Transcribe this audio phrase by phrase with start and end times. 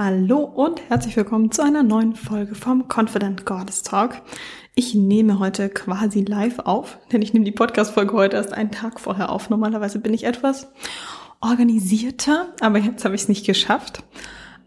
[0.00, 4.22] Hallo und herzlich willkommen zu einer neuen Folge vom Confident Goddess Talk.
[4.76, 9.00] Ich nehme heute quasi live auf, denn ich nehme die Podcast-Folge heute erst einen Tag
[9.00, 9.50] vorher auf.
[9.50, 10.68] Normalerweise bin ich etwas
[11.40, 14.04] organisierter, aber jetzt habe ich es nicht geschafft.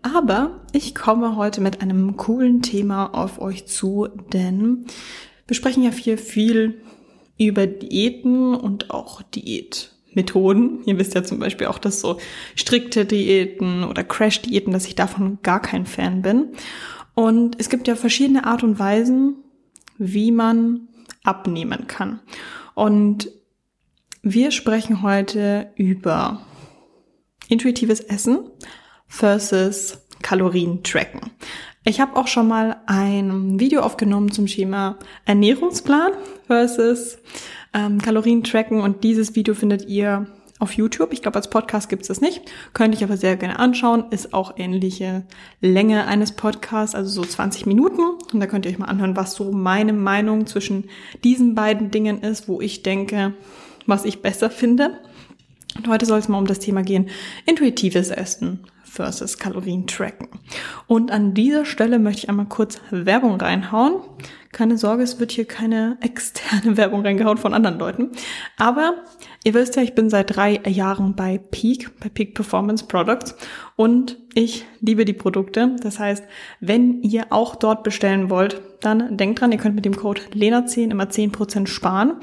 [0.02, 4.86] Aber ich komme heute mit einem coolen Thema auf euch zu, denn
[5.48, 6.82] wir sprechen ja viel, viel
[7.38, 10.80] über Diäten und auch Diät Methoden.
[10.86, 12.18] Ihr wisst ja zum Beispiel auch, dass so
[12.56, 16.50] strikte Diäten oder Crash-Diäten, dass ich davon gar kein Fan bin.
[17.14, 19.36] Und es gibt ja verschiedene Art und Weisen,
[19.98, 20.88] wie man
[21.24, 22.20] abnehmen kann.
[22.74, 23.30] Und
[24.22, 26.42] wir sprechen heute über
[27.48, 28.40] intuitives Essen
[29.08, 31.32] versus Kalorien tracken.
[31.84, 36.12] Ich habe auch schon mal ein Video aufgenommen zum Schema Ernährungsplan
[36.46, 37.18] versus
[37.74, 40.28] ähm, Kalorien tracken und dieses Video findet ihr
[40.60, 41.12] auf YouTube.
[41.12, 42.44] Ich glaube, als Podcast gibt es das nicht.
[42.74, 44.06] Könnte ich aber sehr gerne anschauen.
[44.12, 45.24] Ist auch ähnliche
[45.60, 48.02] Länge eines Podcasts, also so 20 Minuten.
[48.32, 50.90] Und da könnt ihr euch mal anhören, was so meine Meinung zwischen
[51.24, 53.34] diesen beiden Dingen ist, wo ich denke,
[53.88, 55.00] was ich besser finde.
[55.78, 57.10] Und heute soll es mal um das Thema gehen,
[57.46, 58.60] intuitives Essen
[58.92, 60.28] versus Kalorien tracken.
[60.86, 64.02] Und an dieser Stelle möchte ich einmal kurz Werbung reinhauen.
[64.52, 68.12] Keine Sorge, es wird hier keine externe Werbung reingehauen von anderen Leuten.
[68.58, 68.96] Aber
[69.46, 73.36] ihr wisst ja, ich bin seit drei Jahren bei Peak, bei Peak Performance Products
[73.78, 75.78] und ich liebe die Produkte.
[75.82, 76.26] Das heißt,
[76.60, 80.92] wenn ihr auch dort bestellen wollt, dann denkt dran, ihr könnt mit dem Code LENA10
[80.92, 82.16] immer 10% sparen.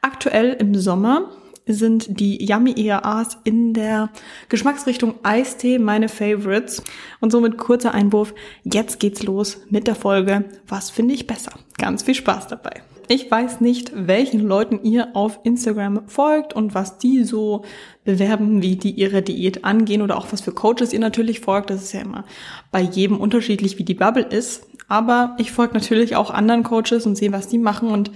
[0.00, 1.30] Aktuell im Sommer
[1.66, 4.10] sind die Yummy EAAs in der
[4.48, 6.82] Geschmacksrichtung Eistee meine Favorites.
[7.20, 8.34] Und somit kurzer Einwurf.
[8.64, 10.44] Jetzt geht's los mit der Folge.
[10.68, 11.52] Was finde ich besser?
[11.78, 12.82] Ganz viel Spaß dabei.
[13.08, 17.64] Ich weiß nicht, welchen Leuten ihr auf Instagram folgt und was die so
[18.04, 21.68] bewerben, wie die ihre Diät angehen oder auch was für Coaches ihr natürlich folgt.
[21.68, 22.24] Das ist ja immer
[22.70, 24.66] bei jedem unterschiedlich, wie die Bubble ist.
[24.88, 27.88] Aber ich folge natürlich auch anderen Coaches und sehe, was die machen.
[27.88, 28.10] Und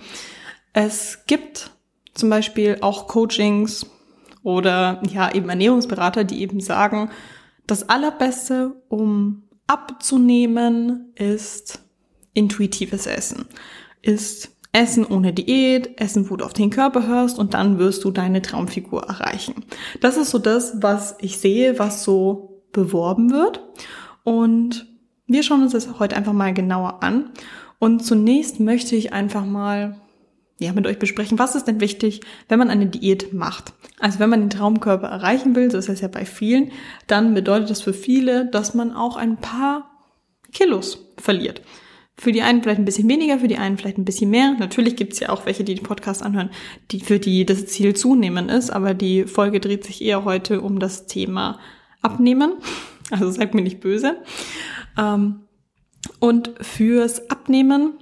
[0.72, 1.70] es gibt
[2.18, 3.86] zum Beispiel auch Coachings
[4.42, 7.10] oder ja eben Ernährungsberater, die eben sagen,
[7.66, 11.80] das Allerbeste, um abzunehmen, ist
[12.32, 13.46] intuitives Essen.
[14.00, 18.10] Ist Essen ohne Diät, Essen, wo du auf den Körper hörst und dann wirst du
[18.10, 19.64] deine Traumfigur erreichen.
[20.00, 23.62] Das ist so das, was ich sehe, was so beworben wird.
[24.24, 24.86] Und
[25.26, 27.30] wir schauen uns das heute einfach mal genauer an.
[27.78, 30.00] Und zunächst möchte ich einfach mal
[30.60, 33.72] ja, mit euch besprechen, was ist denn wichtig, wenn man eine Diät macht.
[34.00, 36.72] Also wenn man den Traumkörper erreichen will, so ist es ja bei vielen,
[37.06, 39.90] dann bedeutet das für viele, dass man auch ein paar
[40.52, 41.62] Kilos verliert.
[42.16, 44.56] Für die einen vielleicht ein bisschen weniger, für die einen vielleicht ein bisschen mehr.
[44.58, 46.50] Natürlich gibt's ja auch welche, die den Podcast anhören,
[46.90, 50.80] die für die das Ziel zunehmen ist, aber die Folge dreht sich eher heute um
[50.80, 51.58] das Thema
[52.02, 52.54] Abnehmen.
[53.10, 54.18] Also seid mir nicht böse.
[54.98, 55.40] Ähm,
[56.18, 57.94] und fürs Abnehmen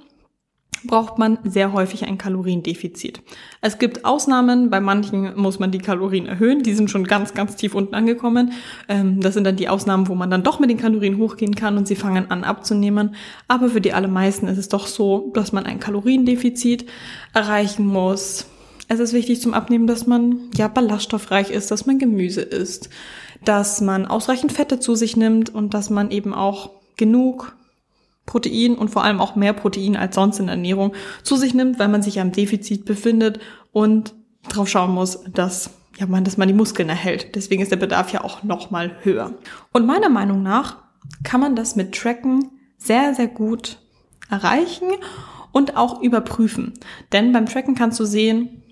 [0.85, 3.21] braucht man sehr häufig ein Kaloriendefizit.
[3.61, 7.57] Es gibt Ausnahmen, bei manchen muss man die Kalorien erhöhen, die sind schon ganz, ganz
[7.57, 8.53] tief unten angekommen.
[8.89, 11.77] Ähm, das sind dann die Ausnahmen, wo man dann doch mit den Kalorien hochgehen kann
[11.77, 13.15] und sie fangen an abzunehmen.
[13.49, 16.87] Aber für die allermeisten ist es doch so, dass man ein Kaloriendefizit
[17.33, 18.47] erreichen muss.
[18.89, 22.89] Es ist wichtig zum Abnehmen, dass man ja ballaststoffreich ist, dass man Gemüse isst,
[23.45, 27.57] dass man ausreichend Fette zu sich nimmt und dass man eben auch genug
[28.27, 30.93] Protein und vor allem auch mehr Protein als sonst in der Ernährung
[31.23, 33.41] zu sich nimmt, weil man sich ja im Defizit befindet
[33.73, 34.15] und
[34.49, 37.35] drauf schauen muss, dass ja man, dass man die Muskeln erhält.
[37.35, 39.35] Deswegen ist der Bedarf ja auch noch mal höher.
[39.73, 40.77] Und meiner Meinung nach
[41.23, 43.79] kann man das mit Tracken sehr sehr gut
[44.29, 44.89] erreichen
[45.53, 46.75] und auch überprüfen.
[47.13, 48.63] Denn beim Tracken kannst du sehen,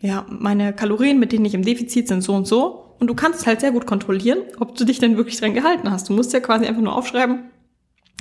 [0.00, 2.96] ja, meine Kalorien, mit denen ich im Defizit sind, so und so.
[2.98, 5.90] Und du kannst es halt sehr gut kontrollieren, ob du dich denn wirklich dran gehalten
[5.90, 6.08] hast.
[6.08, 7.50] Du musst ja quasi einfach nur aufschreiben,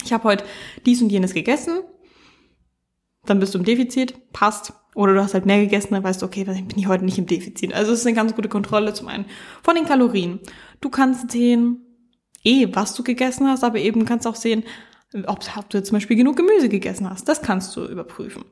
[0.03, 0.45] ich habe heute
[0.85, 1.79] dies und jenes gegessen,
[3.25, 4.73] dann bist du im Defizit, passt.
[4.93, 7.25] Oder du hast halt mehr gegessen, dann weißt du, okay, bin ich heute nicht im
[7.25, 7.73] Defizit.
[7.73, 9.25] Also es ist eine ganz gute Kontrolle zum einen
[9.63, 10.39] von den Kalorien.
[10.81, 11.85] Du kannst sehen,
[12.43, 14.63] eh, was du gegessen hast, aber eben kannst auch sehen,
[15.27, 17.27] ob, ob du zum Beispiel genug Gemüse gegessen hast.
[17.27, 18.43] Das kannst du überprüfen.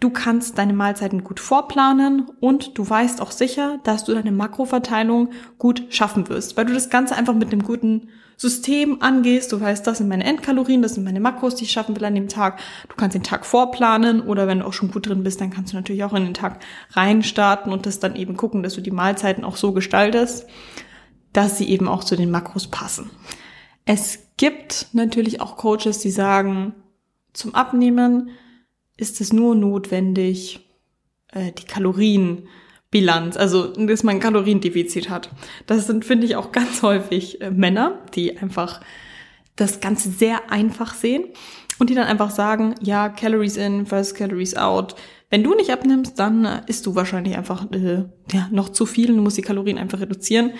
[0.00, 5.30] Du kannst deine Mahlzeiten gut vorplanen und du weißt auch sicher, dass du deine Makroverteilung
[5.58, 9.52] gut schaffen wirst, weil du das Ganze einfach mit einem guten System angehst.
[9.52, 12.14] Du weißt, das sind meine Endkalorien, das sind meine Makros, die ich schaffen will an
[12.14, 12.60] dem Tag.
[12.88, 15.72] Du kannst den Tag vorplanen oder wenn du auch schon gut drin bist, dann kannst
[15.72, 16.60] du natürlich auch in den Tag
[16.90, 20.46] reinstarten und das dann eben gucken, dass du die Mahlzeiten auch so gestaltest,
[21.32, 23.10] dass sie eben auch zu den Makros passen.
[23.86, 26.74] Es gibt natürlich auch Coaches, die sagen,
[27.32, 28.30] zum Abnehmen
[28.96, 30.68] ist es nur notwendig,
[31.32, 32.48] äh, die Kalorien
[32.96, 35.28] Bilanz, also dass man ein Kaloriendefizit hat.
[35.66, 38.80] Das sind, finde ich, auch ganz häufig äh, Männer, die einfach
[39.54, 41.24] das Ganze sehr einfach sehen
[41.78, 44.94] und die dann einfach sagen, ja, Calories in versus Calories out.
[45.28, 49.10] Wenn du nicht abnimmst, dann äh, isst du wahrscheinlich einfach äh, ja, noch zu viel
[49.10, 50.52] und du musst die Kalorien einfach reduzieren.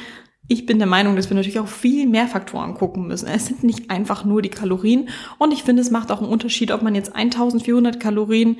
[0.47, 3.29] Ich bin der Meinung, dass wir natürlich auch viel mehr Faktoren gucken müssen.
[3.29, 5.09] Es sind nicht einfach nur die Kalorien.
[5.39, 8.59] Und ich finde, es macht auch einen Unterschied, ob man jetzt 1400 Kalorien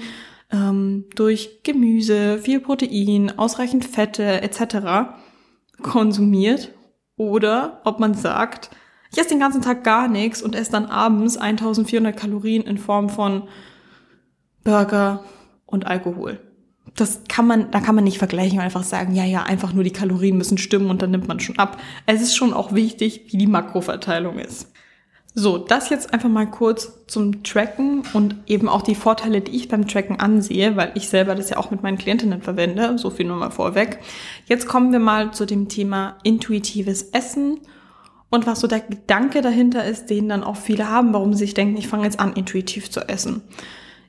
[0.51, 5.11] ähm, durch Gemüse, viel Protein, ausreichend Fette etc.
[5.83, 6.73] konsumiert
[7.17, 8.71] oder ob man sagt,
[9.13, 13.09] ich esse den ganzen Tag gar nichts und esse dann abends 1400 Kalorien in Form
[13.09, 13.49] von
[14.65, 15.25] Burger
[15.65, 16.41] und Alkohol.
[16.95, 19.85] Das kann man, da kann man nicht vergleichen und einfach sagen, ja, ja, einfach nur
[19.85, 21.81] die Kalorien müssen stimmen und dann nimmt man schon ab.
[22.07, 24.73] Es ist schon auch wichtig, wie die Makroverteilung ist.
[25.39, 29.69] So, das jetzt einfach mal kurz zum Tracken und eben auch die Vorteile, die ich
[29.69, 32.97] beim Tracken ansehe, weil ich selber das ja auch mit meinen Klientinnen verwende.
[32.97, 33.99] So viel nur mal vorweg.
[34.47, 37.61] Jetzt kommen wir mal zu dem Thema intuitives Essen
[38.31, 41.53] und was so der Gedanke dahinter ist, den dann auch viele haben, warum sie sich
[41.53, 43.43] denken, ich fange jetzt an, intuitiv zu essen.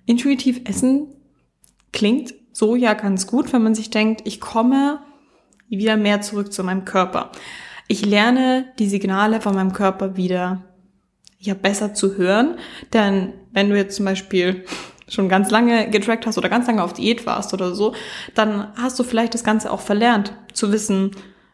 [0.05, 1.07] Intuitiv essen
[1.91, 5.01] klingt so ja ganz gut, wenn man sich denkt, ich komme
[5.67, 7.33] wieder mehr zurück zu meinem Körper.
[7.89, 10.63] Ich lerne die Signale von meinem Körper wieder
[11.47, 12.57] ja besser zu hören,
[12.93, 14.63] denn wenn du jetzt zum Beispiel
[15.07, 17.95] schon ganz lange getrackt hast oder ganz lange auf Diät warst oder so,
[18.35, 21.11] dann hast du vielleicht das Ganze auch verlernt, zu wissen,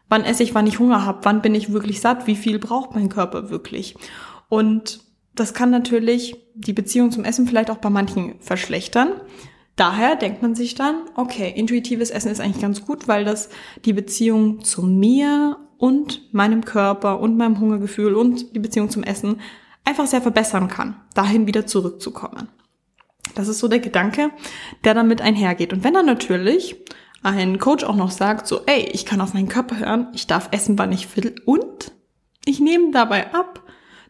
[0.08, 1.20] Wann esse ich, wann ich Hunger habe?
[1.22, 2.26] Wann bin ich wirklich satt?
[2.26, 3.96] Wie viel braucht mein Körper wirklich?
[4.48, 5.00] Und
[5.34, 9.12] das kann natürlich die Beziehung zum Essen vielleicht auch bei manchen verschlechtern.
[9.76, 13.48] Daher denkt man sich dann, okay, intuitives Essen ist eigentlich ganz gut, weil das
[13.84, 19.40] die Beziehung zu mir und meinem Körper und meinem Hungergefühl und die Beziehung zum Essen
[19.84, 22.48] einfach sehr verbessern kann, dahin wieder zurückzukommen.
[23.34, 24.30] Das ist so der Gedanke,
[24.84, 25.72] der damit einhergeht.
[25.72, 26.76] Und wenn dann natürlich
[27.22, 30.48] ein Coach auch noch sagt, so, ey, ich kann auf meinen Körper hören, ich darf
[30.52, 31.92] essen, wann ich will und
[32.44, 33.62] ich nehme dabei ab,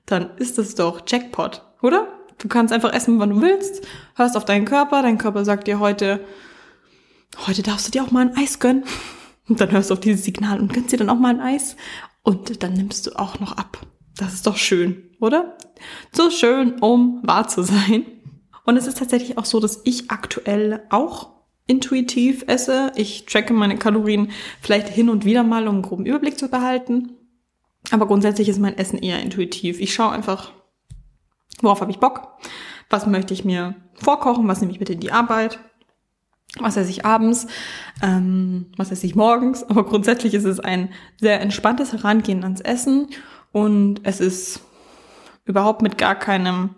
[0.06, 2.08] dann ist das doch Jackpot, oder?
[2.38, 3.86] Du kannst einfach essen, wann du willst,
[4.16, 6.24] hörst auf deinen Körper, dein Körper sagt dir heute,
[7.46, 8.84] heute darfst du dir auch mal ein Eis gönnen.
[9.48, 11.76] Und dann hörst du auf dieses Signal und gönnst dir dann auch mal ein Eis
[12.22, 13.78] und dann nimmst du auch noch ab.
[14.16, 15.56] Das ist doch schön, oder?
[16.12, 18.04] So schön, um wahr zu sein.
[18.64, 21.30] Und es ist tatsächlich auch so, dass ich aktuell auch
[21.66, 22.92] intuitiv esse.
[22.96, 24.30] Ich tracke meine Kalorien
[24.60, 27.12] vielleicht hin und wieder mal, um einen groben Überblick zu behalten.
[27.90, 29.80] Aber grundsätzlich ist mein Essen eher intuitiv.
[29.80, 30.52] Ich schaue einfach,
[31.60, 32.38] worauf habe ich Bock,
[32.90, 35.58] was möchte ich mir vorkochen, was nehme ich mit in die Arbeit,
[36.58, 37.46] was esse ich abends,
[38.02, 39.64] ähm, was esse ich morgens.
[39.64, 43.08] Aber grundsätzlich ist es ein sehr entspanntes Herangehen ans Essen
[43.54, 44.60] und es ist
[45.44, 46.70] überhaupt mit gar keinem,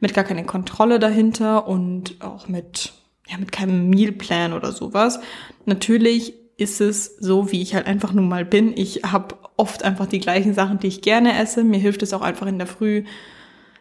[0.00, 2.94] mit gar keine Kontrolle dahinter und auch mit
[3.28, 5.20] ja, mit keinem Mealplan oder sowas.
[5.66, 8.72] Natürlich ist es so, wie ich halt einfach nun mal bin.
[8.76, 11.64] Ich habe oft einfach die gleichen Sachen, die ich gerne esse.
[11.64, 13.04] Mir hilft es auch einfach in der Früh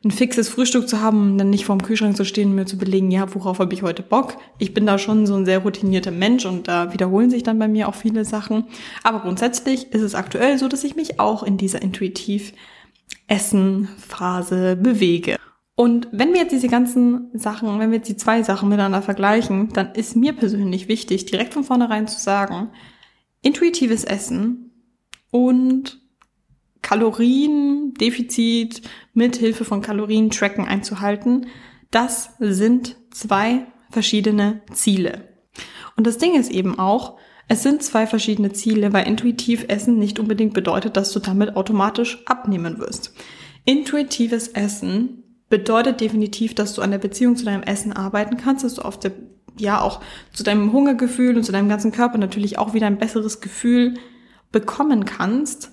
[0.03, 2.77] ein fixes Frühstück zu haben und dann nicht vorm Kühlschrank zu stehen und mir zu
[2.77, 4.37] belegen, ja, worauf habe ich heute Bock.
[4.57, 7.67] Ich bin da schon so ein sehr routinierter Mensch und da wiederholen sich dann bei
[7.67, 8.65] mir auch viele Sachen.
[9.03, 12.53] Aber grundsätzlich ist es aktuell so, dass ich mich auch in dieser intuitiv
[13.27, 15.37] Essen-Phase bewege.
[15.75, 19.69] Und wenn wir jetzt diese ganzen Sachen, wenn wir jetzt die zwei Sachen miteinander vergleichen,
[19.69, 22.69] dann ist mir persönlich wichtig, direkt von vornherein zu sagen,
[23.41, 24.71] intuitives Essen
[25.31, 26.01] und
[26.91, 28.81] Kaloriendefizit
[29.13, 31.47] mit Hilfe von Kalorientracken einzuhalten,
[31.89, 35.29] das sind zwei verschiedene Ziele.
[35.95, 37.17] Und das Ding ist eben auch,
[37.47, 42.21] es sind zwei verschiedene Ziele, weil intuitiv Essen nicht unbedingt bedeutet, dass du damit automatisch
[42.25, 43.13] abnehmen wirst.
[43.63, 48.75] Intuitives Essen bedeutet definitiv, dass du an der Beziehung zu deinem Essen arbeiten kannst, dass
[48.75, 49.13] du auf der,
[49.57, 50.01] ja, auch
[50.33, 53.93] zu deinem Hungergefühl und zu deinem ganzen Körper natürlich auch wieder ein besseres Gefühl
[54.51, 55.71] bekommen kannst.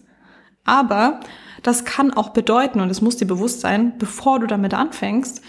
[0.69, 1.21] Aber
[1.63, 5.43] das kann auch bedeuten, und es muss dir bewusst sein, bevor du damit anfängst,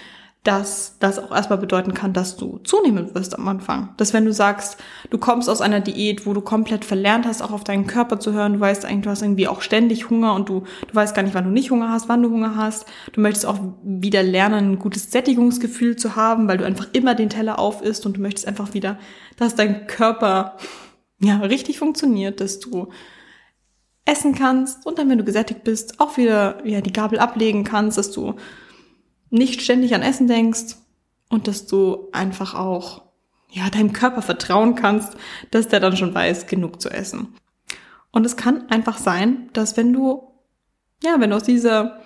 [0.46, 3.90] dass das auch erstmal bedeuten kann, dass du zunehmen wirst am Anfang.
[3.98, 4.78] Dass wenn du sagst,
[5.10, 8.32] du kommst aus einer Diät, wo du komplett verlernt hast, auch auf deinen Körper zu
[8.32, 11.24] hören, du weißt eigentlich, du hast irgendwie auch ständig Hunger und du, du weißt gar
[11.24, 12.86] nicht, wann du nicht Hunger hast, wann du Hunger hast.
[13.12, 17.30] Du möchtest auch wieder lernen, ein gutes Sättigungsgefühl zu haben, weil du einfach immer den
[17.30, 18.98] Teller auf isst und du möchtest einfach wieder,
[19.36, 20.56] dass dein Körper
[21.20, 22.88] ja richtig funktioniert, dass du
[24.10, 27.98] essen kannst und dann, wenn du gesättigt bist, auch wieder ja die Gabel ablegen kannst,
[27.98, 28.36] dass du
[29.30, 30.76] nicht ständig an Essen denkst
[31.30, 33.04] und dass du einfach auch
[33.50, 35.16] ja deinem Körper vertrauen kannst,
[35.52, 37.36] dass der dann schon weiß, genug zu essen.
[38.12, 40.24] Und es kann einfach sein, dass wenn du
[41.04, 42.00] ja, wenn du aus dieser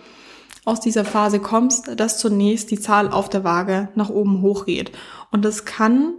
[0.66, 4.92] aus dieser Phase kommst, dass zunächst die Zahl auf der Waage nach oben hochgeht.
[5.30, 6.14] Und das kann,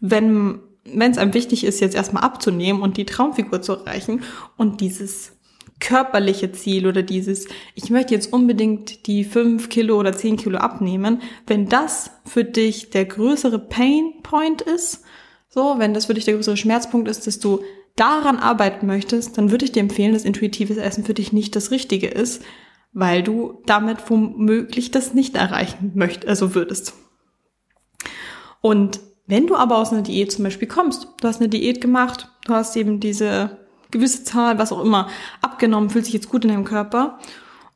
[0.00, 4.22] wenn wenn es einem wichtig ist, jetzt erstmal abzunehmen und die Traumfigur zu erreichen
[4.56, 5.32] und dieses
[5.80, 11.22] körperliche Ziel oder dieses, ich möchte jetzt unbedingt die fünf Kilo oder zehn Kilo abnehmen,
[11.46, 15.02] wenn das für dich der größere Pain Point ist,
[15.48, 17.62] so, wenn das für dich der größere Schmerzpunkt ist, dass du
[17.96, 21.70] daran arbeiten möchtest, dann würde ich dir empfehlen, dass intuitives Essen für dich nicht das
[21.70, 22.42] Richtige ist,
[22.92, 26.94] weil du damit womöglich das nicht erreichen möchtest, also würdest.
[28.60, 32.28] Und wenn du aber aus einer Diät zum Beispiel kommst, du hast eine Diät gemacht,
[32.46, 33.58] du hast eben diese
[33.90, 35.08] gewisse Zahl, was auch immer,
[35.40, 37.18] abgenommen, fühlt sich jetzt gut in deinem Körper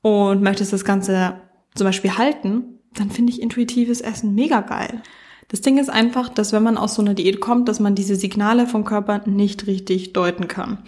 [0.03, 1.41] und möchtest das Ganze
[1.75, 5.03] zum Beispiel halten, dann finde ich intuitives Essen mega geil.
[5.49, 8.17] Das Ding ist einfach, dass wenn man aus so einer Diät kommt, dass man diese
[8.17, 10.79] Signale vom Körper nicht richtig deuten kann.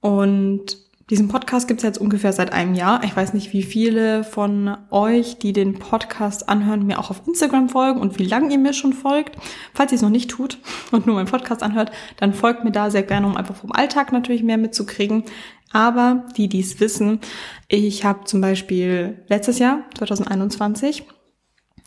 [0.00, 0.78] Und
[1.10, 3.02] diesen Podcast gibt's jetzt ungefähr seit einem Jahr.
[3.02, 7.68] Ich weiß nicht, wie viele von euch, die den Podcast anhören, mir auch auf Instagram
[7.68, 9.36] folgen und wie lange ihr mir schon folgt.
[9.74, 10.58] Falls ihr es noch nicht tut
[10.92, 14.12] und nur meinen Podcast anhört, dann folgt mir da sehr gerne, um einfach vom Alltag
[14.12, 15.24] natürlich mehr mitzukriegen.
[15.72, 17.20] Aber die, die es wissen,
[17.66, 21.04] ich habe zum Beispiel letztes Jahr, 2021,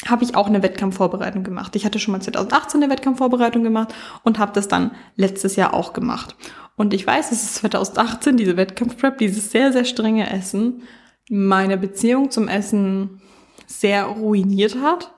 [0.07, 1.75] habe ich auch eine Wettkampfvorbereitung gemacht.
[1.75, 3.93] Ich hatte schon mal 2018 eine Wettkampfvorbereitung gemacht
[4.23, 6.35] und habe das dann letztes Jahr auch gemacht.
[6.75, 10.83] Und ich weiß, es ist 2018, diese Wettkampfprep, dieses sehr, sehr strenge Essen,
[11.29, 13.21] meine Beziehung zum Essen
[13.67, 15.13] sehr ruiniert hat,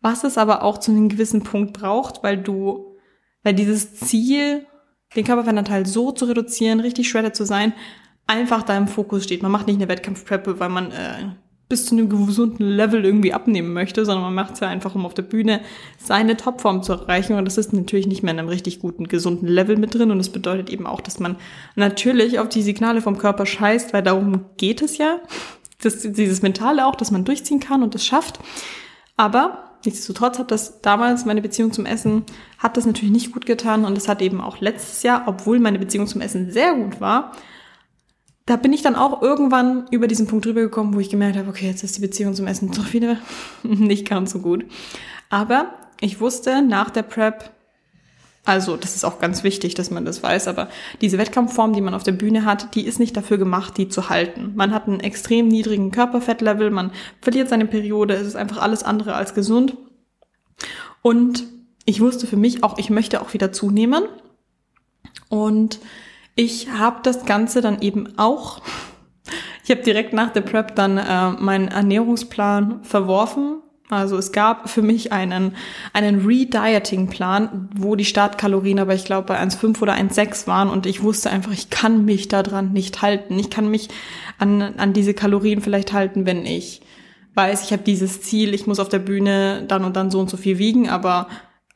[0.00, 2.96] was es aber auch zu einem gewissen Punkt braucht, weil du,
[3.42, 4.66] weil dieses Ziel,
[5.16, 7.72] den Körperfettanteil so zu reduzieren, richtig shredded zu sein,
[8.26, 9.42] einfach da im Fokus steht.
[9.42, 11.30] Man macht nicht eine Wettkampfprep, weil man äh,
[11.68, 15.04] bis zu einem gesunden Level irgendwie abnehmen möchte, sondern man macht es ja einfach, um
[15.04, 15.60] auf der Bühne
[15.98, 17.34] seine Topform zu erreichen.
[17.34, 20.10] Und das ist natürlich nicht mehr in einem richtig guten, gesunden Level mit drin.
[20.10, 21.36] Und das bedeutet eben auch, dass man
[21.76, 25.20] natürlich auf die Signale vom Körper scheißt, weil darum geht es ja.
[25.82, 28.40] Das, dieses Mentale auch, dass man durchziehen kann und es schafft.
[29.16, 32.24] Aber nichtsdestotrotz hat das damals meine Beziehung zum Essen,
[32.58, 33.84] hat das natürlich nicht gut getan.
[33.84, 37.32] Und das hat eben auch letztes Jahr, obwohl meine Beziehung zum Essen sehr gut war,
[38.48, 41.50] da bin ich dann auch irgendwann über diesen Punkt drüber gekommen, wo ich gemerkt habe,
[41.50, 43.18] okay, jetzt ist die Beziehung zum Essen doch wieder
[43.62, 44.64] nicht ganz so gut.
[45.28, 47.50] Aber ich wusste nach der Prep,
[48.46, 50.70] also das ist auch ganz wichtig, dass man das weiß, aber
[51.02, 54.08] diese Wettkampfform, die man auf der Bühne hat, die ist nicht dafür gemacht, die zu
[54.08, 54.52] halten.
[54.56, 59.14] Man hat einen extrem niedrigen Körperfettlevel, man verliert seine Periode, es ist einfach alles andere
[59.14, 59.76] als gesund.
[61.02, 61.44] Und
[61.84, 64.04] ich wusste für mich auch, ich möchte auch wieder zunehmen.
[65.28, 65.80] Und
[66.38, 68.62] ich habe das Ganze dann eben auch.
[69.64, 73.60] Ich habe direkt nach der Prep dann äh, meinen Ernährungsplan verworfen.
[73.90, 75.56] Also es gab für mich einen,
[75.92, 81.02] einen Re-Dieting-Plan, wo die Startkalorien aber ich glaube bei 1,5 oder 1,6 waren und ich
[81.02, 83.36] wusste einfach, ich kann mich daran nicht halten.
[83.36, 83.88] Ich kann mich
[84.38, 86.82] an, an diese Kalorien vielleicht halten, wenn ich
[87.34, 90.30] weiß, ich habe dieses Ziel, ich muss auf der Bühne dann und dann so und
[90.30, 91.26] so viel wiegen, aber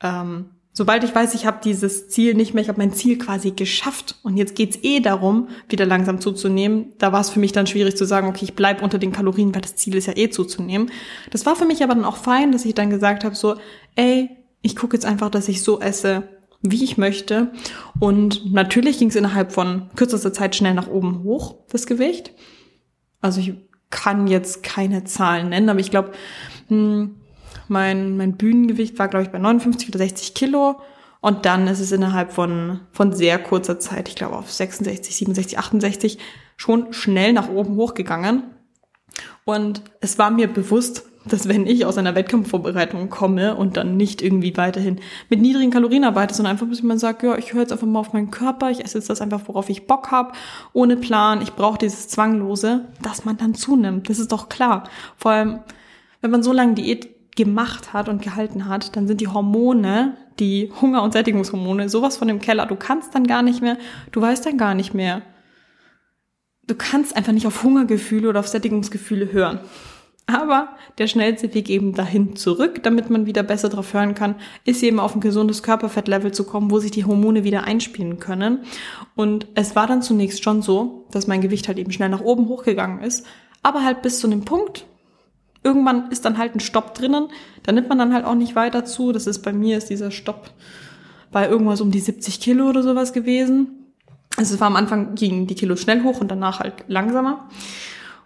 [0.02, 3.50] ähm, Sobald ich weiß, ich habe dieses Ziel nicht mehr, ich habe mein Ziel quasi
[3.50, 7.66] geschafft und jetzt geht's eh darum, wieder langsam zuzunehmen, da war es für mich dann
[7.66, 10.30] schwierig zu sagen, okay, ich bleib unter den Kalorien, weil das Ziel ist ja eh
[10.30, 10.90] zuzunehmen.
[11.30, 13.56] Das war für mich aber dann auch fein, dass ich dann gesagt habe, so,
[13.96, 14.30] ey,
[14.62, 16.28] ich gucke jetzt einfach, dass ich so esse,
[16.62, 17.52] wie ich möchte.
[18.00, 22.32] Und natürlich ging es innerhalb von kürzester Zeit schnell nach oben hoch, das Gewicht.
[23.20, 23.54] Also ich
[23.90, 26.12] kann jetzt keine Zahlen nennen, aber ich glaube,
[26.68, 27.16] hm,
[27.68, 30.80] mein, mein Bühnengewicht war, glaube ich, bei 59 oder 60 Kilo.
[31.20, 35.58] Und dann ist es innerhalb von, von sehr kurzer Zeit, ich glaube auf 66, 67,
[35.58, 36.18] 68,
[36.56, 38.42] schon schnell nach oben hochgegangen.
[39.44, 44.22] Und es war mir bewusst, dass wenn ich aus einer Wettkampfvorbereitung komme und dann nicht
[44.22, 47.72] irgendwie weiterhin mit niedrigen Kalorien arbeite, sondern einfach, bis man sagt, ja, ich höre jetzt
[47.72, 50.32] einfach mal auf meinen Körper, ich esse jetzt das einfach, worauf ich Bock habe,
[50.72, 54.08] ohne Plan, ich brauche dieses Zwanglose, dass man dann zunimmt.
[54.08, 54.84] Das ist doch klar.
[55.16, 55.60] Vor allem,
[56.20, 60.70] wenn man so lange Diät gemacht hat und gehalten hat, dann sind die Hormone, die
[60.80, 62.66] Hunger- und Sättigungshormone, sowas von dem Keller.
[62.66, 63.78] Du kannst dann gar nicht mehr,
[64.10, 65.22] du weißt dann gar nicht mehr.
[66.66, 69.60] Du kannst einfach nicht auf Hungergefühle oder auf Sättigungsgefühle hören.
[70.26, 74.82] Aber der schnellste Weg eben dahin zurück, damit man wieder besser drauf hören kann, ist
[74.82, 78.60] eben auf ein gesundes Körperfettlevel zu kommen, wo sich die Hormone wieder einspielen können.
[79.16, 82.46] Und es war dann zunächst schon so, dass mein Gewicht halt eben schnell nach oben
[82.46, 83.26] hochgegangen ist,
[83.62, 84.86] aber halt bis zu einem Punkt,
[85.62, 87.28] irgendwann ist dann halt ein Stopp drinnen.
[87.62, 89.12] Da nimmt man dann halt auch nicht weiter zu.
[89.12, 90.50] Das ist bei mir ist dieser Stopp
[91.30, 93.86] bei irgendwas um die 70 Kilo oder sowas gewesen.
[94.36, 97.48] Also es war am Anfang gingen die Kilo schnell hoch und danach halt langsamer.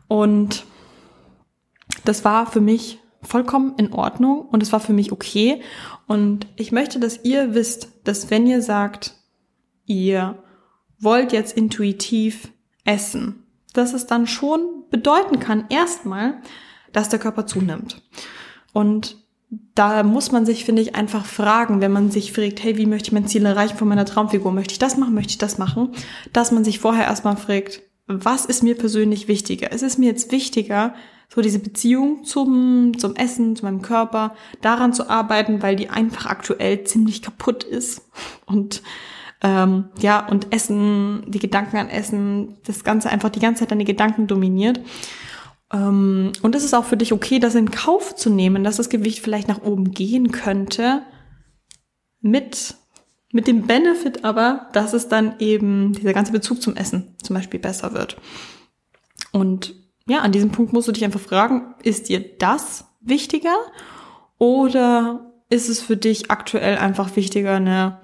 [0.08, 0.64] Und
[2.04, 5.60] das war für mich vollkommen in Ordnung und es war für mich okay.
[6.06, 9.14] Und ich möchte, dass ihr wisst, dass wenn ihr sagt,
[9.86, 10.42] ihr
[10.98, 12.48] wollt jetzt intuitiv
[12.84, 16.40] essen, dass es dann schon bedeuten kann, erstmal,
[16.96, 18.02] dass der Körper zunimmt.
[18.72, 19.18] Und
[19.74, 23.08] da muss man sich, finde ich, einfach fragen, wenn man sich fragt, hey, wie möchte
[23.08, 24.50] ich mein Ziel erreichen von meiner Traumfigur?
[24.50, 25.14] Möchte ich das machen?
[25.14, 25.90] Möchte ich das machen?
[26.32, 29.72] Dass man sich vorher erstmal fragt, was ist mir persönlich wichtiger?
[29.72, 30.94] Es ist mir jetzt wichtiger,
[31.28, 36.24] so diese Beziehung zum, zum Essen, zu meinem Körper, daran zu arbeiten, weil die einfach
[36.24, 38.08] aktuell ziemlich kaputt ist.
[38.46, 38.82] Und
[39.42, 43.84] ähm, ja, und Essen, die Gedanken an Essen, das Ganze einfach die ganze Zeit deine
[43.84, 44.80] Gedanken dominiert.
[45.72, 48.88] Ähm, und es ist auch für dich okay, das in Kauf zu nehmen, dass das
[48.88, 51.02] Gewicht vielleicht nach oben gehen könnte,
[52.20, 52.74] mit,
[53.32, 57.60] mit dem Benefit aber, dass es dann eben dieser ganze Bezug zum Essen zum Beispiel
[57.60, 58.16] besser wird.
[59.32, 59.74] Und
[60.08, 63.56] ja, an diesem Punkt musst du dich einfach fragen, ist dir das wichtiger
[64.38, 68.00] oder ist es für dich aktuell einfach wichtiger, eine,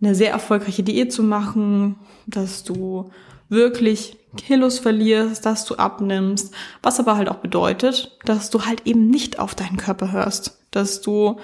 [0.00, 3.10] eine sehr erfolgreiche Diät zu machen, dass du
[3.48, 9.08] wirklich Kilos verlierst, dass du abnimmst, was aber halt auch bedeutet, dass du halt eben
[9.08, 11.36] nicht auf deinen Körper hörst, dass du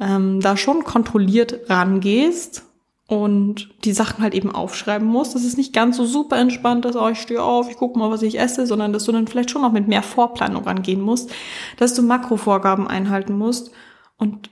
[0.00, 2.64] ähm, da schon kontrolliert rangehst
[3.06, 5.34] und die Sachen halt eben aufschreiben musst.
[5.34, 8.10] Das ist nicht ganz so super entspannt, dass oh, ich stehe auf, ich gucke mal,
[8.10, 11.30] was ich esse, sondern dass du dann vielleicht schon noch mit mehr Vorplanung rangehen musst,
[11.76, 13.70] dass du Makrovorgaben einhalten musst
[14.16, 14.50] und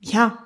[0.00, 0.38] ja,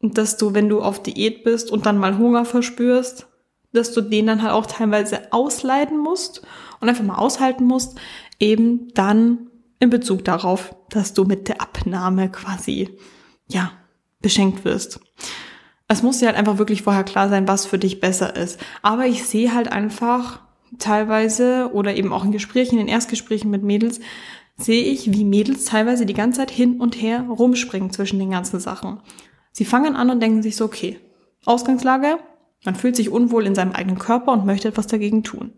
[0.00, 3.26] dass du, wenn du auf Diät bist und dann mal Hunger verspürst,
[3.72, 6.42] dass du den dann halt auch teilweise ausleiden musst
[6.80, 7.98] und einfach mal aushalten musst,
[8.38, 9.50] eben dann
[9.80, 12.90] in Bezug darauf, dass du mit der Abnahme quasi,
[13.48, 13.72] ja,
[14.20, 15.00] beschenkt wirst.
[15.88, 18.60] Es muss dir halt einfach wirklich vorher klar sein, was für dich besser ist.
[18.82, 20.40] Aber ich sehe halt einfach
[20.78, 24.00] teilweise oder eben auch in Gesprächen, in Erstgesprächen mit Mädels,
[24.56, 28.60] sehe ich, wie Mädels teilweise die ganze Zeit hin und her rumspringen zwischen den ganzen
[28.60, 29.00] Sachen.
[29.50, 30.98] Sie fangen an und denken sich so, okay,
[31.44, 32.18] Ausgangslage,
[32.64, 35.52] man fühlt sich unwohl in seinem eigenen Körper und möchte etwas dagegen tun.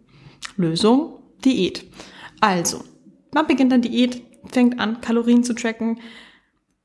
[0.56, 1.84] Lösung, Diät.
[2.40, 2.82] Also,
[3.32, 6.00] man beginnt dann Diät, fängt an, Kalorien zu tracken,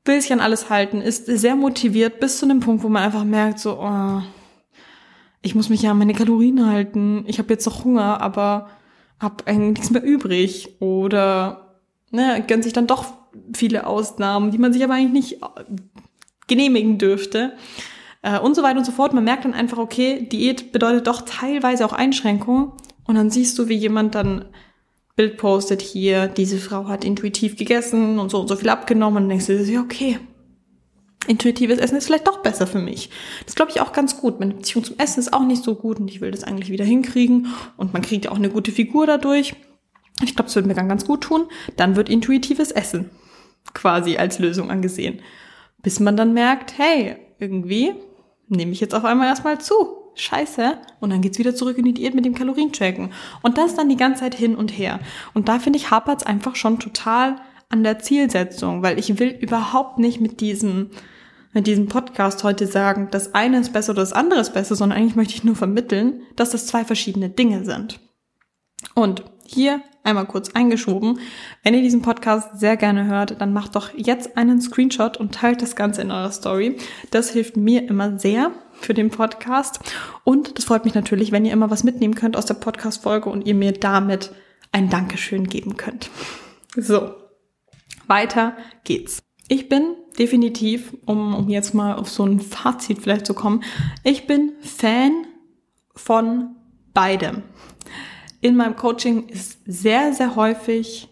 [0.04, 3.24] will sich an alles halten, ist sehr motiviert bis zu einem Punkt, wo man einfach
[3.24, 4.22] merkt, so, oh,
[5.42, 8.68] ich muss mich ja an meine Kalorien halten, ich habe jetzt noch Hunger, aber
[9.18, 10.80] habe eigentlich nichts mehr übrig.
[10.80, 11.78] Oder
[12.10, 13.12] ne, gönnt sich dann doch
[13.54, 15.40] viele Ausnahmen, die man sich aber eigentlich nicht
[16.46, 17.52] genehmigen dürfte
[18.22, 19.12] äh, und so weiter und so fort.
[19.12, 22.72] Man merkt dann einfach, okay, Diät bedeutet doch teilweise auch Einschränkungen.
[23.04, 24.46] Und dann siehst du, wie jemand dann
[25.16, 29.16] Bild postet hier, diese Frau hat intuitiv gegessen und so und so viel abgenommen.
[29.16, 30.18] Und dann denkst du dir, okay,
[31.26, 33.10] intuitives Essen ist vielleicht doch besser für mich.
[33.44, 34.40] Das glaube ich auch ganz gut.
[34.40, 36.84] Meine Beziehung zum Essen ist auch nicht so gut und ich will das eigentlich wieder
[36.84, 37.48] hinkriegen.
[37.76, 39.54] Und man kriegt ja auch eine gute Figur dadurch.
[40.22, 41.46] Ich glaube, das würde mir ganz gut tun.
[41.76, 43.10] Dann wird intuitives Essen
[43.74, 45.20] quasi als Lösung angesehen.
[45.82, 47.94] Bis man dann merkt, hey, irgendwie
[48.50, 49.74] nehme ich jetzt auf einmal erstmal zu.
[50.14, 50.76] Scheiße.
[51.00, 53.12] Und dann geht's wieder zurück in die Diät mit dem Kalorienchecken.
[53.42, 55.00] Und das dann die ganze Zeit hin und her.
[55.34, 57.36] Und da finde ich, hapert's einfach schon total
[57.68, 60.90] an der Zielsetzung, weil ich will überhaupt nicht mit diesem,
[61.52, 64.98] mit diesem Podcast heute sagen, das eine ist besser oder das andere ist besser, sondern
[64.98, 68.00] eigentlich möchte ich nur vermitteln, dass das zwei verschiedene Dinge sind.
[68.94, 71.20] Und hier einmal kurz eingeschoben.
[71.62, 75.62] Wenn ihr diesen Podcast sehr gerne hört, dann macht doch jetzt einen Screenshot und teilt
[75.62, 76.76] das Ganze in eurer Story.
[77.10, 79.80] Das hilft mir immer sehr für den Podcast.
[80.24, 83.46] Und das freut mich natürlich, wenn ihr immer was mitnehmen könnt aus der Podcast-Folge und
[83.46, 84.32] ihr mir damit
[84.72, 86.10] ein Dankeschön geben könnt.
[86.76, 87.14] So,
[88.06, 89.22] weiter geht's.
[89.48, 93.64] Ich bin definitiv, um, um jetzt mal auf so ein Fazit vielleicht zu kommen,
[94.04, 95.26] ich bin Fan
[95.94, 96.56] von
[96.94, 97.42] beidem
[98.40, 101.08] in meinem Coaching ist sehr, sehr häufig,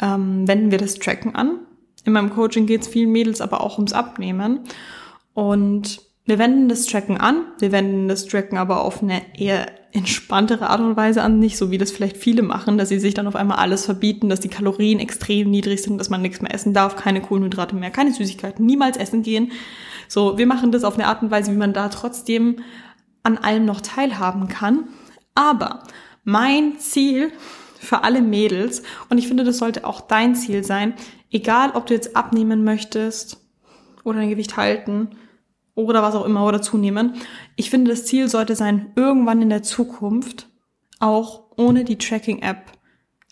[0.00, 1.60] ähm, wenden wir das Tracken an.
[2.04, 4.60] In meinem Coaching geht es vielen Mädels aber auch ums Abnehmen.
[5.34, 7.44] Und wir wenden das Tracken an.
[7.58, 11.70] Wir wenden das Tracken aber auf eine eher entspanntere Art und Weise an, nicht so
[11.70, 14.48] wie das vielleicht viele machen, dass sie sich dann auf einmal alles verbieten, dass die
[14.48, 18.64] Kalorien extrem niedrig sind, dass man nichts mehr essen darf, keine Kohlenhydrate mehr, keine Süßigkeiten,
[18.64, 19.52] niemals essen gehen.
[20.08, 22.56] So, wir machen das auf eine Art und Weise, wie man da trotzdem
[23.22, 24.84] an allem noch teilhaben kann.
[25.34, 25.82] Aber
[26.24, 27.32] mein Ziel
[27.78, 30.94] für alle Mädels, und ich finde, das sollte auch dein Ziel sein,
[31.30, 33.44] egal ob du jetzt abnehmen möchtest
[34.04, 35.10] oder dein Gewicht halten
[35.74, 37.14] oder was auch immer oder zunehmen.
[37.56, 40.48] Ich finde, das Ziel sollte sein, irgendwann in der Zukunft
[41.00, 42.72] auch ohne die Tracking-App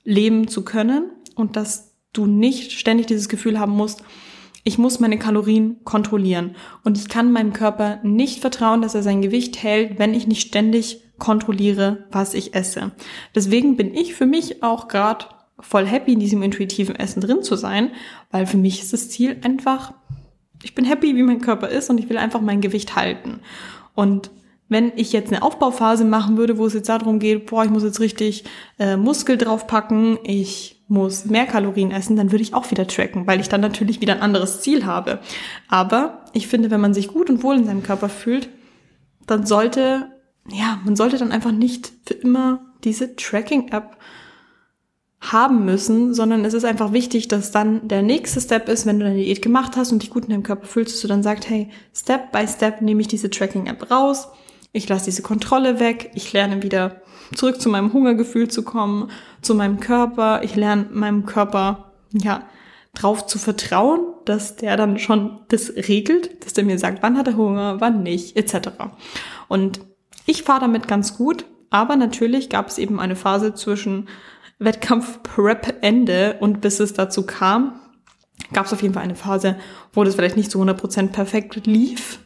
[0.04, 4.02] leben zu können und dass du nicht ständig dieses Gefühl haben musst,
[4.62, 9.22] ich muss meine Kalorien kontrollieren und ich kann meinem Körper nicht vertrauen, dass er sein
[9.22, 12.90] Gewicht hält, wenn ich nicht ständig kontrolliere, was ich esse.
[13.36, 15.26] Deswegen bin ich für mich auch gerade
[15.60, 17.92] voll happy, in diesem intuitiven Essen drin zu sein,
[18.32, 19.92] weil für mich ist das Ziel einfach,
[20.62, 23.40] ich bin happy, wie mein Körper ist und ich will einfach mein Gewicht halten.
[23.94, 24.30] Und
[24.68, 27.82] wenn ich jetzt eine Aufbauphase machen würde, wo es jetzt darum geht, boah, ich muss
[27.82, 28.44] jetzt richtig
[28.78, 33.40] äh, Muskel draufpacken, ich muss mehr Kalorien essen, dann würde ich auch wieder tracken, weil
[33.40, 35.20] ich dann natürlich wieder ein anderes Ziel habe.
[35.68, 38.48] Aber ich finde, wenn man sich gut und wohl in seinem Körper fühlt,
[39.26, 40.08] dann sollte
[40.52, 43.96] ja, man sollte dann einfach nicht für immer diese Tracking-App
[45.20, 49.04] haben müssen, sondern es ist einfach wichtig, dass dann der nächste Step ist, wenn du
[49.04, 51.48] deine Diät gemacht hast und dich gut in deinem Körper fühlst, dass du dann sagst,
[51.50, 54.28] hey, Step by Step nehme ich diese Tracking-App raus,
[54.72, 57.02] ich lasse diese Kontrolle weg, ich lerne wieder
[57.34, 59.10] zurück zu meinem Hungergefühl zu kommen,
[59.42, 62.44] zu meinem Körper, ich lerne meinem Körper, ja,
[62.94, 67.28] drauf zu vertrauen, dass der dann schon das regelt, dass der mir sagt, wann hat
[67.28, 68.70] er Hunger, wann nicht, etc.
[69.48, 69.80] Und
[70.26, 74.08] ich fahre damit ganz gut, aber natürlich gab es eben eine Phase zwischen
[74.58, 77.80] Wettkampf-Prep-Ende und bis es dazu kam,
[78.52, 79.56] gab es auf jeden Fall eine Phase,
[79.92, 82.20] wo das vielleicht nicht zu 100% perfekt lief.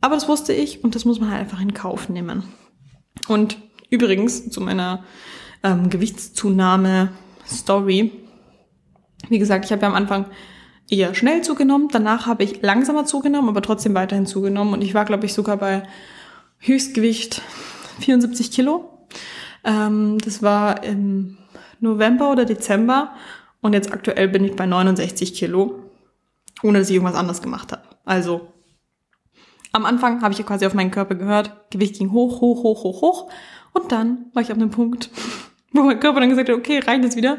[0.00, 2.44] Aber das wusste ich und das muss man halt einfach in Kauf nehmen.
[3.28, 3.58] Und
[3.90, 5.04] übrigens zu meiner
[5.62, 8.10] ähm, Gewichtszunahme-Story.
[9.28, 10.24] Wie gesagt, ich habe ja am Anfang
[10.90, 11.86] eher schnell zugenommen.
[11.92, 14.74] Danach habe ich langsamer zugenommen, aber trotzdem weiterhin zugenommen.
[14.74, 15.84] Und ich war, glaube ich, sogar bei
[16.62, 17.42] Höchstgewicht
[18.00, 18.88] 74 Kilo.
[19.64, 21.38] Ähm, das war im
[21.80, 23.12] November oder Dezember
[23.60, 25.80] und jetzt aktuell bin ich bei 69 Kilo,
[26.62, 27.82] ohne dass ich irgendwas anderes gemacht habe.
[28.04, 28.52] Also
[29.72, 32.84] am Anfang habe ich ja quasi auf meinen Körper gehört, Gewicht ging hoch, hoch, hoch,
[32.84, 33.30] hoch, hoch
[33.72, 35.10] und dann war ich auf einem Punkt,
[35.72, 37.38] wo mein Körper dann gesagt hat, okay, reicht es wieder.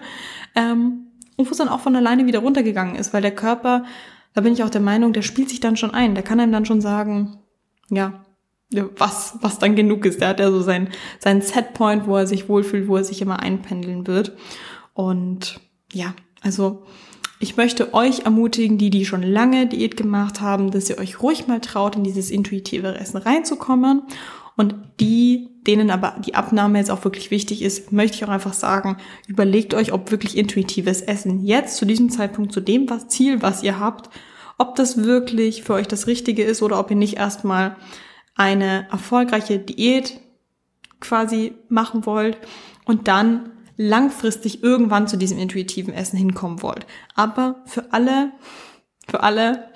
[0.54, 1.08] Ähm,
[1.38, 3.86] und wo es dann auch von alleine wieder runtergegangen ist, weil der Körper,
[4.34, 6.14] da bin ich auch der Meinung, der spielt sich dann schon ein.
[6.14, 7.40] Der kann einem dann schon sagen,
[7.90, 8.23] ja,
[8.98, 10.22] was, was dann genug ist.
[10.22, 13.40] Der hat ja so sein, sein Setpoint, wo er sich wohlfühlt, wo er sich immer
[13.40, 14.34] einpendeln wird.
[14.94, 15.60] Und
[15.92, 16.84] ja, also
[17.40, 21.48] ich möchte euch ermutigen, die, die schon lange Diät gemacht haben, dass ihr euch ruhig
[21.48, 24.04] mal traut, in dieses intuitive Essen reinzukommen.
[24.56, 28.54] Und die, denen aber die Abnahme jetzt auch wirklich wichtig ist, möchte ich auch einfach
[28.54, 33.42] sagen, überlegt euch, ob wirklich intuitives Essen jetzt zu diesem Zeitpunkt, zu dem was Ziel,
[33.42, 34.10] was ihr habt,
[34.58, 37.76] ob das wirklich für euch das Richtige ist oder ob ihr nicht erstmal
[38.36, 40.20] eine erfolgreiche Diät
[41.00, 42.38] quasi machen wollt
[42.86, 46.86] und dann langfristig irgendwann zu diesem intuitiven Essen hinkommen wollt.
[47.16, 48.32] Aber für alle,
[49.08, 49.70] für alle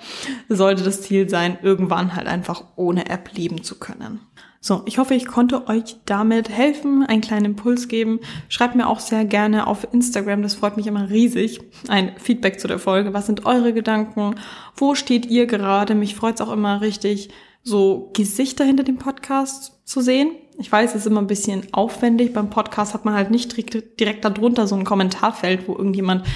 [0.48, 4.20] sollte das Ziel sein, irgendwann halt einfach ohne App leben zu können.
[4.60, 8.18] So, ich hoffe, ich konnte euch damit helfen, einen kleinen Impuls geben.
[8.48, 12.66] Schreibt mir auch sehr gerne auf Instagram, das freut mich immer riesig, ein Feedback zu
[12.66, 13.14] der Folge.
[13.14, 14.34] Was sind eure Gedanken?
[14.74, 15.94] Wo steht ihr gerade?
[15.94, 17.30] Mich freut es auch immer richtig,
[17.68, 20.32] so Gesichter hinter dem Podcast zu sehen.
[20.60, 22.32] Ich weiß, es ist immer ein bisschen aufwendig.
[22.32, 26.26] Beim Podcast hat man halt nicht direkt, direkt darunter so ein Kommentarfeld, wo irgendjemand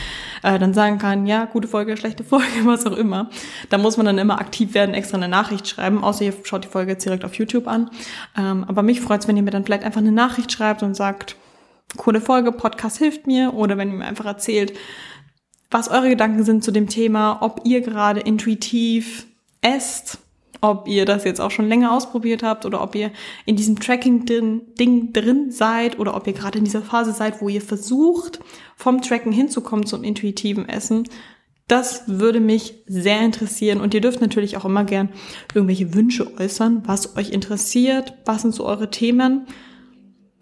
[0.45, 3.31] äh, dann sagen kann, ja, gute Folge, schlechte Folge, was auch immer.
[3.69, 6.69] Da muss man dann immer aktiv werden, extra eine Nachricht schreiben, außer ihr schaut die
[6.69, 7.91] Folge jetzt direkt auf YouTube an.
[8.39, 10.95] Ähm, aber mich freut es, wenn ihr mir dann vielleicht einfach eine Nachricht schreibt und
[10.95, 11.37] sagt,
[11.97, 14.73] coole Folge, Podcast hilft mir, oder wenn ihr mir einfach erzählt,
[15.71, 19.27] was eure Gedanken sind zu dem Thema, ob ihr gerade intuitiv
[19.63, 20.19] esst,
[20.63, 23.11] ob ihr das jetzt auch schon länger ausprobiert habt oder ob ihr
[23.45, 27.61] in diesem Tracking-Ding drin seid oder ob ihr gerade in dieser Phase seid, wo ihr
[27.61, 28.39] versucht,
[28.77, 31.09] vom Tracken hinzukommen zum intuitiven Essen.
[31.67, 35.09] Das würde mich sehr interessieren und ihr dürft natürlich auch immer gern
[35.53, 39.47] irgendwelche Wünsche äußern, was euch interessiert, was sind so eure Themen.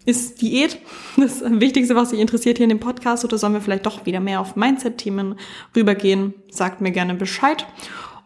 [0.05, 0.77] Ist Diät
[1.17, 4.19] das Wichtigste, was euch interessiert hier in dem Podcast oder sollen wir vielleicht doch wieder
[4.19, 5.35] mehr auf Mindset-Themen
[5.75, 6.35] rübergehen?
[6.51, 7.65] Sagt mir gerne Bescheid.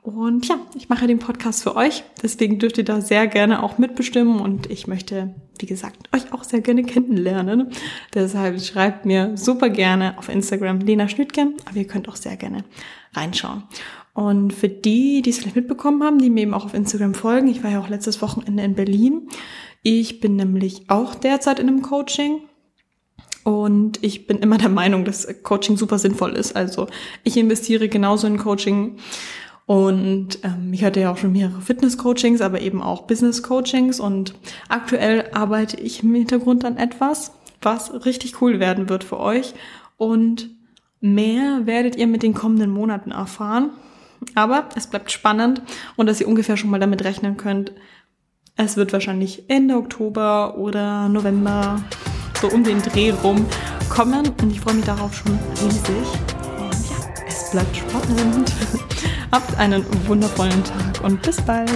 [0.05, 3.79] Und ja, ich mache den Podcast für euch, deswegen dürft ihr da sehr gerne auch
[3.79, 7.71] mitbestimmen und ich möchte, wie gesagt, euch auch sehr gerne kennenlernen.
[8.13, 12.65] Deshalb schreibt mir super gerne auf Instagram Lena Schnütgen, aber ihr könnt auch sehr gerne
[13.15, 13.63] reinschauen.
[14.13, 17.47] Und für die, die es vielleicht mitbekommen haben, die mir eben auch auf Instagram folgen,
[17.47, 19.27] ich war ja auch letztes Wochenende in Berlin.
[19.81, 22.41] Ich bin nämlich auch derzeit in einem Coaching
[23.43, 26.55] und ich bin immer der Meinung, dass Coaching super sinnvoll ist.
[26.55, 26.87] Also
[27.23, 28.97] ich investiere genauso in Coaching
[29.65, 33.99] und ähm, ich hatte ja auch schon mehrere Fitness-Coachings, aber eben auch Business-Coachings.
[33.99, 34.35] Und
[34.69, 39.53] aktuell arbeite ich im Hintergrund an etwas, was richtig cool werden wird für euch.
[39.97, 40.49] Und
[41.01, 43.71] mehr werdet ihr mit den kommenden Monaten erfahren.
[44.35, 45.61] Aber es bleibt spannend
[45.95, 47.73] und dass ihr ungefähr schon mal damit rechnen könnt.
[48.55, 51.83] Es wird wahrscheinlich Ende Oktober oder November
[52.39, 53.45] so um den Dreh rum
[53.89, 56.07] kommen und ich freue mich darauf schon riesig.
[56.57, 58.53] Und ja, es bleibt spannend.
[59.35, 61.69] Habt einen wundervollen Tag und bis bald.